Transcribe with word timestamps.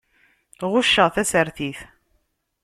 Ɣucceɣ 0.71 1.07
tasertit. 1.15 1.79